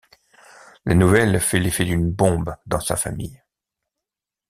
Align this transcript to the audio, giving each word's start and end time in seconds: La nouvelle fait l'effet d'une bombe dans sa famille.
La 0.83 0.95
nouvelle 0.95 1.39
fait 1.39 1.59
l'effet 1.59 1.85
d'une 1.85 2.09
bombe 2.11 2.55
dans 2.65 2.79
sa 2.79 2.95
famille. 2.95 3.43